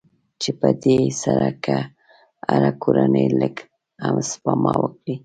چې 0.41 0.49
په 0.59 0.69
دې 0.83 0.99
سره 1.23 1.49
که 1.63 1.77
هره 2.49 2.71
کورنۍ 2.83 3.27
لږ 3.39 3.55
هم 4.03 4.15
سپما 4.29 4.73
وکړي. 4.81 5.15